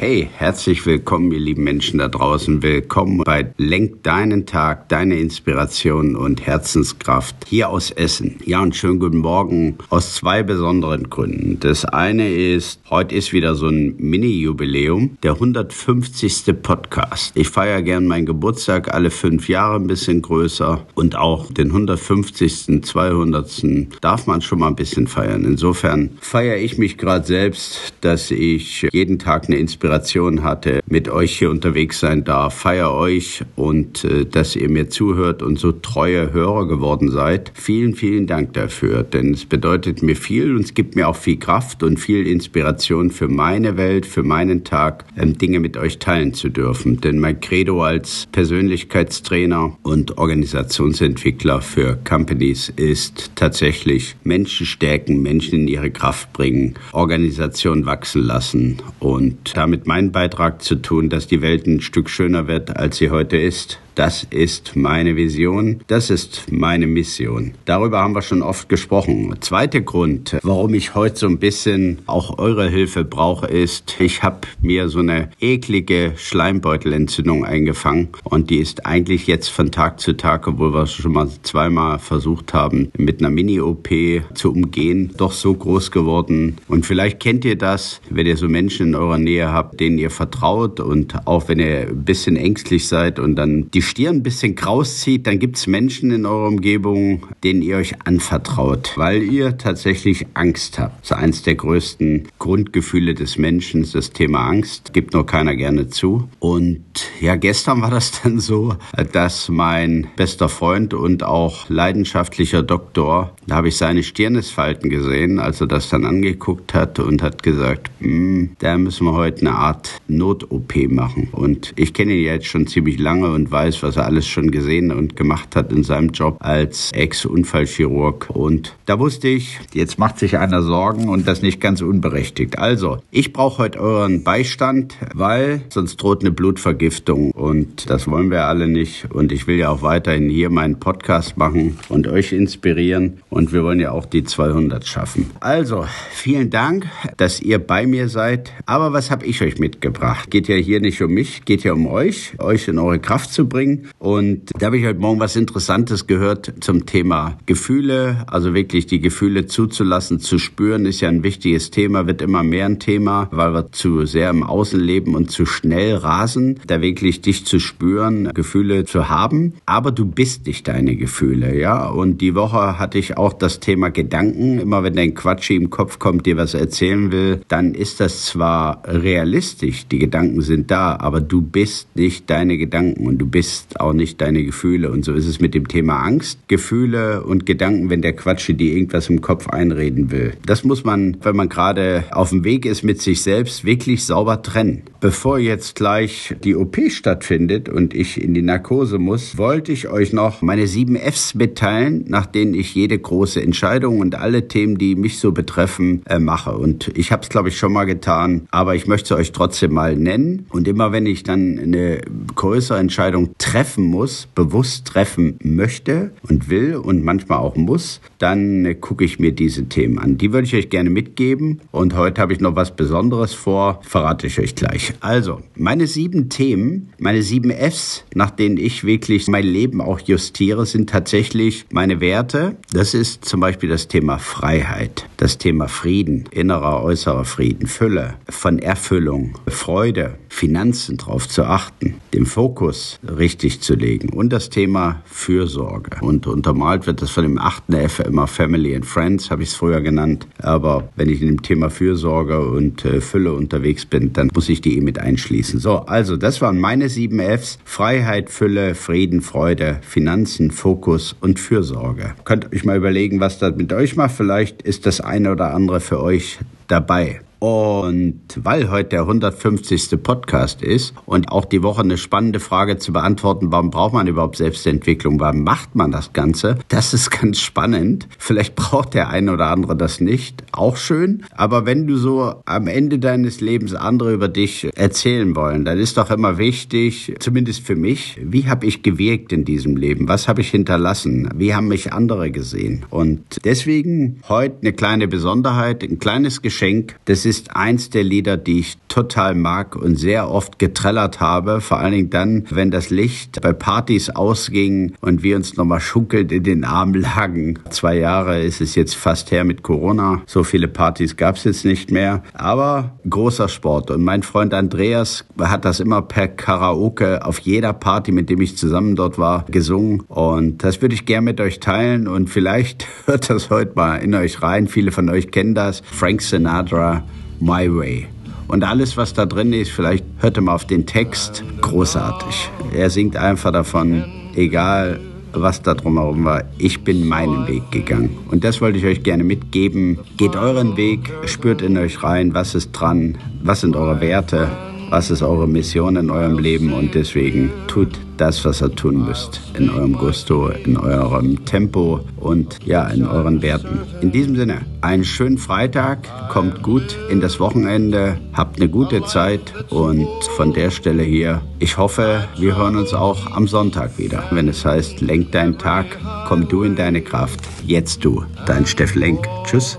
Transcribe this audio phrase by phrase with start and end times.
[0.00, 2.62] Hey, herzlich willkommen, ihr lieben Menschen da draußen.
[2.62, 8.38] Willkommen bei Lenk deinen Tag, deine Inspiration und Herzenskraft hier aus Essen.
[8.46, 11.60] Ja, und schönen guten Morgen aus zwei besonderen Gründen.
[11.60, 16.44] Das eine ist, heute ist wieder so ein Mini-Jubiläum, der 150.
[16.62, 17.32] Podcast.
[17.36, 22.82] Ich feiere gern meinen Geburtstag alle fünf Jahre ein bisschen größer und auch den 150.,
[22.82, 24.00] 200.
[24.00, 25.44] darf man schon mal ein bisschen feiern.
[25.44, 31.08] Insofern feiere ich mich gerade selbst, dass ich jeden Tag eine Inspiration Inspiration hatte, mit
[31.08, 32.54] euch hier unterwegs sein darf.
[32.54, 37.50] Feier euch und äh, dass ihr mir zuhört und so treue Hörer geworden seid.
[37.54, 41.38] Vielen, vielen Dank dafür, denn es bedeutet mir viel und es gibt mir auch viel
[41.38, 46.34] Kraft und viel Inspiration für meine Welt, für meinen Tag, ähm, Dinge mit euch teilen
[46.34, 47.00] zu dürfen.
[47.00, 55.68] Denn mein Credo als Persönlichkeitstrainer und Organisationsentwickler für Companies ist tatsächlich Menschen stärken, Menschen in
[55.68, 61.40] ihre Kraft bringen, Organisation wachsen lassen und damit mit meinem Beitrag zu tun, dass die
[61.40, 63.78] Welt ein Stück schöner wird, als sie heute ist.
[64.00, 67.52] Das ist meine Vision, das ist meine Mission.
[67.66, 69.36] Darüber haben wir schon oft gesprochen.
[69.40, 74.48] Zweiter Grund, warum ich heute so ein bisschen auch eure Hilfe brauche, ist, ich habe
[74.62, 80.48] mir so eine eklige Schleimbeutelentzündung eingefangen und die ist eigentlich jetzt von Tag zu Tag,
[80.48, 83.90] obwohl wir es schon mal zweimal versucht haben, mit einer Mini-OP
[84.32, 86.56] zu umgehen, doch so groß geworden.
[86.68, 90.10] Und vielleicht kennt ihr das, wenn ihr so Menschen in eurer Nähe habt, denen ihr
[90.10, 94.54] vertraut und auch wenn ihr ein bisschen ängstlich seid und dann die Stirn ein bisschen
[94.54, 99.58] kraus zieht, dann gibt es Menschen in eurer Umgebung, denen ihr euch anvertraut, weil ihr
[99.58, 101.00] tatsächlich Angst habt.
[101.00, 104.92] Das ist eines der größten Grundgefühle des Menschen, das Thema Angst.
[104.92, 106.28] Gibt nur keiner gerne zu.
[106.38, 106.84] Und
[107.20, 108.76] ja, gestern war das dann so,
[109.12, 115.60] dass mein bester Freund und auch leidenschaftlicher Doktor, da habe ich seine Stirnesfalten gesehen, als
[115.60, 120.00] er das dann angeguckt hat und hat gesagt, hm, da müssen wir heute eine Art
[120.06, 121.28] Not-OP machen.
[121.32, 124.92] Und ich kenne ihn jetzt schon ziemlich lange und weiß, was er alles schon gesehen
[124.92, 128.28] und gemacht hat in seinem Job als Ex-Unfallchirurg.
[128.30, 132.58] Und da wusste ich, jetzt macht sich einer Sorgen und das nicht ganz unberechtigt.
[132.58, 138.44] Also, ich brauche heute euren Beistand, weil sonst droht eine Blutvergiftung und das wollen wir
[138.46, 139.06] alle nicht.
[139.12, 143.20] Und ich will ja auch weiterhin hier meinen Podcast machen und euch inspirieren.
[143.28, 145.30] Und wir wollen ja auch die 200 schaffen.
[145.40, 146.86] Also, vielen Dank,
[147.16, 148.52] dass ihr bei mir seid.
[148.66, 150.30] Aber was habe ich euch mitgebracht?
[150.30, 153.48] Geht ja hier nicht um mich, geht ja um euch, euch in eure Kraft zu
[153.48, 153.59] bringen
[153.98, 158.24] und da habe ich heute Morgen was Interessantes gehört zum Thema Gefühle.
[158.26, 162.66] Also wirklich die Gefühle zuzulassen, zu spüren, ist ja ein wichtiges Thema, wird immer mehr
[162.66, 166.60] ein Thema, weil wir zu sehr im Außen leben und zu schnell rasen.
[166.66, 169.54] Da wirklich dich zu spüren, Gefühle zu haben.
[169.66, 171.88] Aber du bist nicht deine Gefühle, ja.
[171.88, 174.58] Und die Woche hatte ich auch das Thema Gedanken.
[174.58, 178.82] Immer wenn dein Quatschi im Kopf kommt, dir was erzählen will, dann ist das zwar
[178.86, 183.80] realistisch, die Gedanken sind da, aber du bist nicht deine Gedanken und du bist bist
[183.80, 184.92] auch nicht deine Gefühle.
[184.92, 186.38] Und so ist es mit dem Thema Angst.
[186.46, 190.34] Gefühle und Gedanken, wenn der Quatsche dir irgendwas im Kopf einreden will.
[190.46, 194.42] Das muss man, wenn man gerade auf dem Weg ist mit sich selbst, wirklich sauber
[194.42, 194.82] trennen.
[195.00, 200.12] Bevor jetzt gleich die OP stattfindet und ich in die Narkose muss, wollte ich euch
[200.12, 204.94] noch meine sieben Fs mitteilen, nach denen ich jede große Entscheidung und alle Themen, die
[204.94, 206.52] mich so betreffen, äh, mache.
[206.52, 209.96] Und ich habe es, glaube ich, schon mal getan, aber ich möchte euch trotzdem mal
[209.96, 210.46] nennen.
[210.50, 212.02] Und immer wenn ich dann eine
[212.36, 218.74] größere Entscheidung treffen muss, bewusst treffen möchte und will und manchmal auch muss, dann äh,
[218.74, 220.18] gucke ich mir diese Themen an.
[220.18, 224.26] Die würde ich euch gerne mitgeben und heute habe ich noch was Besonderes vor, verrate
[224.26, 224.92] ich euch gleich.
[225.00, 230.66] Also, meine sieben Themen, meine sieben Fs, nach denen ich wirklich mein Leben auch justiere,
[230.66, 232.56] sind tatsächlich meine Werte.
[232.72, 238.58] Das ist zum Beispiel das Thema Freiheit, das Thema Frieden, innerer, äußerer Frieden, Fülle, von
[238.58, 244.10] Erfüllung, Freude, Finanzen drauf zu achten, den Fokus richtig zu legen.
[244.10, 245.98] Und das Thema Fürsorge.
[246.00, 249.54] Und untermalt wird das von dem achten F immer Family and Friends, habe ich es
[249.56, 250.26] früher genannt.
[250.38, 254.62] Aber wenn ich in dem Thema Fürsorge und äh, Fülle unterwegs bin, dann muss ich
[254.62, 255.60] die eh mit einschließen.
[255.60, 257.58] So, also das waren meine sieben Fs.
[257.64, 262.14] Freiheit, Fülle, Frieden, Freude, Finanzen, Fokus und Fürsorge.
[262.24, 264.12] Könnt euch mal überlegen, was das mit euch macht.
[264.12, 266.38] Vielleicht ist das eine oder andere für euch
[266.68, 267.20] dabei.
[267.40, 270.02] Und weil heute der 150.
[270.02, 274.36] Podcast ist und auch die Woche eine spannende Frage zu beantworten, warum braucht man überhaupt
[274.36, 278.08] Selbstentwicklung, warum macht man das Ganze, das ist ganz spannend.
[278.18, 281.24] Vielleicht braucht der eine oder andere das nicht, auch schön.
[281.34, 285.96] Aber wenn du so am Ende deines Lebens andere über dich erzählen wollen, dann ist
[285.96, 290.08] doch immer wichtig, zumindest für mich, wie habe ich gewirkt in diesem Leben?
[290.08, 291.30] Was habe ich hinterlassen?
[291.34, 292.84] Wie haben mich andere gesehen?
[292.90, 296.96] Und deswegen heute eine kleine Besonderheit, ein kleines Geschenk.
[297.06, 301.60] Das ist eins der Lieder, die ich total mag und sehr oft getrellert habe.
[301.60, 306.32] Vor allen Dingen dann, wenn das Licht bei Partys ausging und wir uns nochmal schunkelt
[306.32, 307.58] in den Armen lagen.
[307.70, 310.22] Zwei Jahre ist es jetzt fast her mit Corona.
[310.26, 312.22] So viele Partys gab es jetzt nicht mehr.
[312.34, 313.90] Aber großer Sport.
[313.90, 318.56] Und mein Freund Andreas hat das immer per Karaoke auf jeder Party, mit dem ich
[318.56, 320.00] zusammen dort war, gesungen.
[320.08, 322.08] Und das würde ich gerne mit euch teilen.
[322.08, 324.66] Und vielleicht hört das heute mal in euch rein.
[324.66, 325.82] Viele von euch kennen das.
[325.84, 327.04] Frank Sinatra,
[327.40, 328.06] My Way.
[328.48, 332.50] Und alles, was da drin ist, vielleicht hört ihr mal auf den Text, großartig.
[332.74, 334.04] Er singt einfach davon,
[334.34, 335.00] egal
[335.32, 336.44] was da drumherum war.
[336.58, 338.18] Ich bin meinen Weg gegangen.
[338.30, 339.98] Und das wollte ich euch gerne mitgeben.
[340.16, 344.48] Geht euren Weg, spürt in euch rein, was ist dran, was sind eure Werte,
[344.90, 349.40] was ist eure Mission in eurem Leben und deswegen tut das, was ihr tun müsst.
[349.54, 353.80] In eurem Gusto, in eurem Tempo und ja, in euren Werten.
[354.02, 359.40] In diesem Sinne, einen schönen Freitag, kommt gut in das Wochenende, habt eine gute Zeit
[359.70, 364.48] und von der Stelle hier, ich hoffe, wir hören uns auch am Sonntag wieder, wenn
[364.48, 365.86] es heißt, lenk deinen Tag,
[366.28, 367.40] komm du in deine Kraft.
[367.66, 369.26] Jetzt du, dein Steff Lenk.
[369.44, 369.78] Tschüss.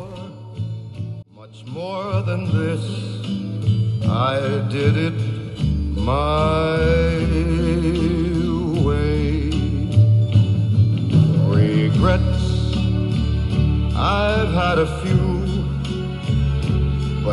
[4.13, 5.13] I did it
[5.95, 7.20] my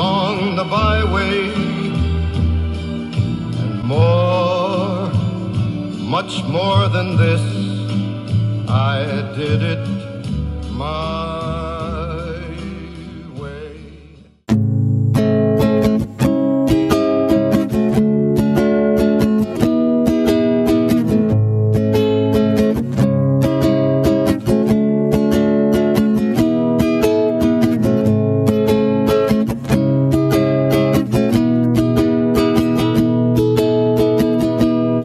[0.00, 1.52] along the byway,
[3.62, 5.10] and more,
[6.16, 7.44] much more than this,
[8.66, 8.96] I
[9.36, 9.86] did it
[10.70, 11.39] my